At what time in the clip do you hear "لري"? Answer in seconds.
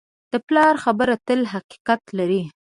2.17-2.43